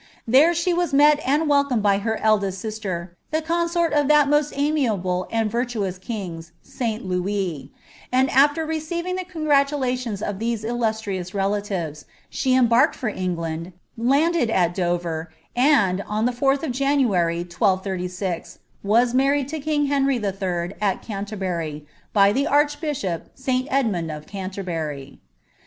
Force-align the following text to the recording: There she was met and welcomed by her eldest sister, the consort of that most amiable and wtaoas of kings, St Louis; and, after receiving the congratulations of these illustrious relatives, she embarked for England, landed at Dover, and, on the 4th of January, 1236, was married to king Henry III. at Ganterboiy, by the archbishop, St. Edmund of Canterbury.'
There 0.27 0.55
she 0.55 0.73
was 0.73 0.93
met 0.95 1.19
and 1.23 1.47
welcomed 1.47 1.83
by 1.83 1.99
her 1.99 2.17
eldest 2.21 2.57
sister, 2.59 3.15
the 3.29 3.43
consort 3.43 3.93
of 3.93 4.07
that 4.07 4.27
most 4.27 4.51
amiable 4.55 5.27
and 5.29 5.51
wtaoas 5.51 5.87
of 5.89 6.01
kings, 6.01 6.53
St 6.63 7.05
Louis; 7.05 7.69
and, 8.11 8.27
after 8.31 8.65
receiving 8.65 9.15
the 9.15 9.23
congratulations 9.23 10.23
of 10.23 10.39
these 10.39 10.63
illustrious 10.63 11.35
relatives, 11.35 12.05
she 12.31 12.55
embarked 12.55 12.95
for 12.95 13.09
England, 13.09 13.73
landed 13.95 14.49
at 14.49 14.73
Dover, 14.73 15.31
and, 15.55 16.01
on 16.07 16.25
the 16.25 16.31
4th 16.31 16.63
of 16.63 16.71
January, 16.71 17.41
1236, 17.41 18.57
was 18.81 19.13
married 19.13 19.47
to 19.49 19.59
king 19.59 19.85
Henry 19.85 20.15
III. 20.17 20.73
at 20.81 21.03
Ganterboiy, 21.03 21.85
by 22.11 22.33
the 22.33 22.47
archbishop, 22.47 23.29
St. 23.35 23.67
Edmund 23.69 24.09
of 24.09 24.25
Canterbury.' 24.25 25.19